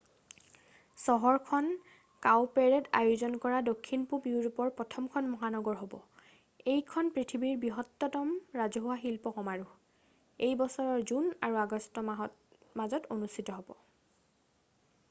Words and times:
চহৰখন 1.01 1.65
কাউপেৰেড 2.25 2.87
আয়োজন 2.99 3.35
কৰা 3.43 3.59
দক্ষিণপূৱ 3.67 4.25
ইউৰোপৰ 4.31 4.71
প্ৰথমখখন 4.79 5.29
মহানগৰ 5.35 5.77
হ'ব 5.83 5.93
এইখন 6.73 7.13
পৃথিৱীৰ 7.19 7.61
বৃহত্তম 7.67 8.33
ৰাজহুৱা 8.63 8.97
শিল্প 9.05 9.35
সমাৰোহ 9.37 10.49
এই 10.51 10.57
বছৰৰ 10.65 11.05
জুন 11.15 11.31
আৰু 11.49 11.61
আগষ্ট 11.67 12.07
মাহৰ 12.11 12.35
মাজত 12.83 13.15
অনুষ্ঠিত 13.21 13.61
হ'ব 13.63 13.81